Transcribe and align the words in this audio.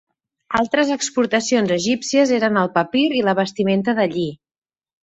Altres 0.59 0.93
exportacions 0.95 1.75
egípcies 1.77 2.35
eren 2.41 2.59
el 2.65 2.73
papir 2.81 3.07
i 3.21 3.25
la 3.31 3.39
vestimenta 3.43 3.99
de 4.03 4.13
lli. 4.17 4.31